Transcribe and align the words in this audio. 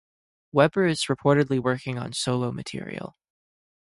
Weber 0.51 0.87
is 0.87 1.03
reportedly 1.05 1.59
working 1.59 1.99
on 1.99 2.11
solo 2.13 2.51
material. 2.51 3.15